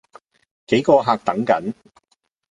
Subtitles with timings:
[0.65, 1.73] 幾個客等緊